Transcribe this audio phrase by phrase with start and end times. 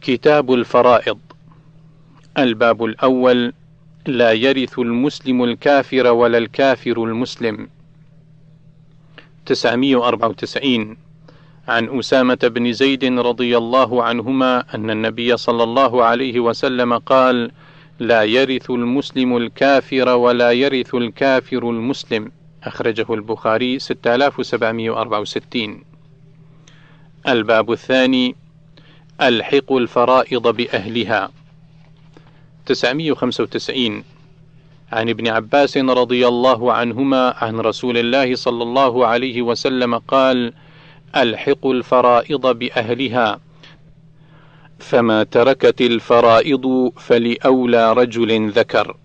[0.00, 1.18] كتاب الفرائض.
[2.38, 3.52] الباب الأول
[4.06, 7.68] لا يرث المسلم الكافر ولا الكافر المسلم.
[9.46, 10.96] 994
[11.68, 17.50] عن أسامة بن زيد رضي الله عنهما أن النبي صلى الله عليه وسلم قال:
[18.00, 22.32] لا يرث المسلم الكافر ولا يرث الكافر المسلم
[22.64, 25.84] أخرجه البخاري 6764
[27.28, 28.36] الباب الثاني
[29.20, 31.30] ألحق الفرائض بأهلها.
[32.66, 34.04] 995
[34.92, 40.52] عن ابن عباس رضي الله عنهما عن رسول الله صلى الله عليه وسلم قال:
[41.16, 43.40] ألحق الفرائض بأهلها.
[44.78, 48.96] فما تركت الفرائض فلأولى رجل ذكر.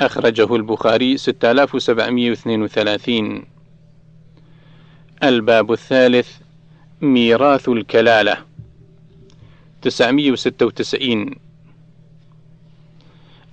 [0.00, 3.44] أخرجه البخاري 6732
[5.22, 6.28] الباب الثالث
[7.00, 8.49] ميراث الكلالة.
[9.82, 11.34] 996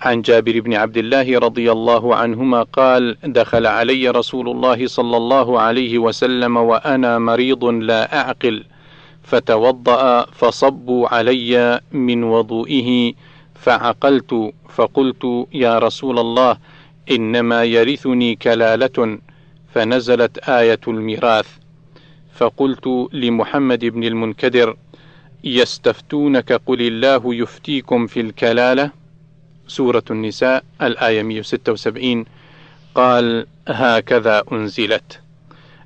[0.02, 5.60] عن جابر بن عبد الله رضي الله عنهما قال دخل علي رسول الله صلى الله
[5.60, 8.64] عليه وسلم وأنا مريض لا أعقل
[9.24, 13.14] فتوضأ فصبوا علي من وضوئه
[13.56, 16.58] فعقلت فقلت يا رسول الله
[17.12, 19.20] إنما يرثني كلالة
[19.74, 21.48] فنزلت آية الميراث.
[22.36, 24.78] فقلت لمحمد بن المنكدر
[25.56, 28.92] يستفتونك قل الله يفتيكم في الكلالة
[29.68, 32.26] سورة النساء الآية 176
[32.96, 35.20] قال هكذا أنزلت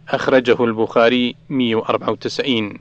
[0.10, 2.80] أخرجه البخاري 194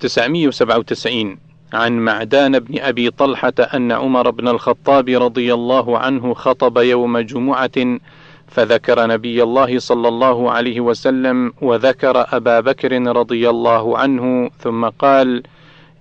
[0.00, 1.38] 997
[1.72, 7.98] عن معدان بن أبي طلحة أن عمر بن الخطاب رضي الله عنه خطب يوم جمعة
[8.54, 15.42] فذكر نبي الله صلى الله عليه وسلم وذكر أبا بكر رضي الله عنه ثم قال: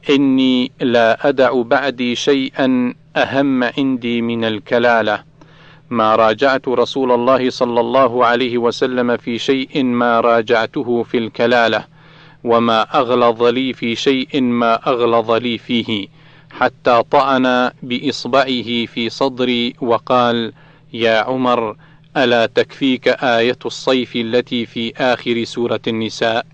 [0.10, 5.24] إني لا أدع بعدي شيئا أهم عندي من الكلالة.
[5.90, 11.86] ما راجعت رسول الله صلى الله عليه وسلم في شيء ما راجعته في الكلالة
[12.44, 16.08] وما أغلظ لي في شيء ما أغلظ لي فيه
[16.52, 20.54] حتى طعن بإصبعه في صدري وقال
[20.94, 21.76] يا عمر
[22.18, 26.46] ألا تكفيك آية الصيف التي في آخر سورة النساء؟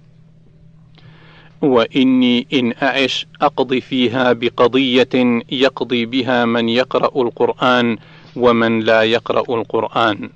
[1.62, 7.98] وإني إن أعش أقضي فيها بقضية يقضي بها من يقرأ القرآن
[8.36, 10.30] ومن لا يقرأ القرآن.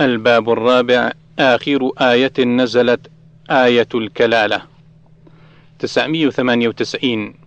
[0.00, 3.10] الباب الرابع آخر آية نزلت
[3.50, 4.62] آية الكلالة.
[5.78, 7.43] 998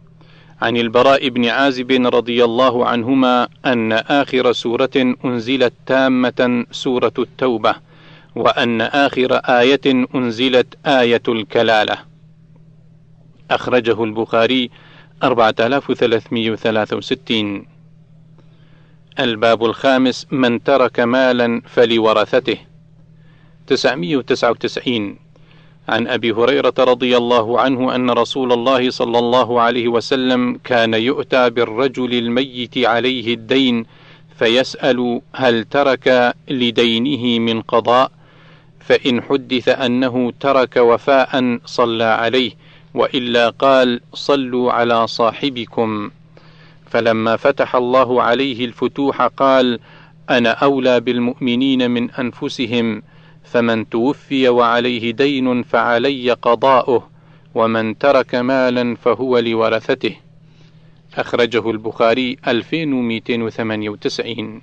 [0.62, 7.76] عن البراء بن عازب رضي الله عنهما أن آخر سورة أنزلت تامة سورة التوبة
[8.36, 11.98] وأن آخر آية أنزلت آية الكلالة.
[13.52, 14.70] أخرجه البخاري
[15.24, 17.66] 4363
[19.20, 22.58] الباب الخامس من ترك مالا فلورثته.
[23.68, 25.20] 999
[25.90, 31.50] عن أبي هريرة رضي الله عنه أن رسول الله صلى الله عليه وسلم كان يؤتى
[31.50, 33.86] بالرجل الميت عليه الدين
[34.40, 38.12] فيسأل هل ترك لدينه من قضاء
[38.80, 42.52] فإن حدث أنه ترك وفاء صلى عليه
[42.94, 46.12] وإلا قال صلوا على صاحبكم.
[46.90, 49.80] فلما فتح الله عليه الفتوح قال
[50.30, 53.04] أنا أولى بالمؤمنين من أنفسهم
[53.52, 57.10] فمن توفي وعليه دين فعلي قضاؤه
[57.56, 60.16] ومن ترك مالا فهو لورثته.
[61.16, 64.62] أخرجه البخاري 2298